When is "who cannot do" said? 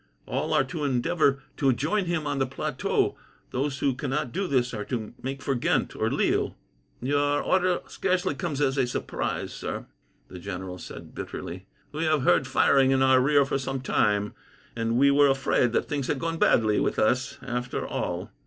3.77-4.47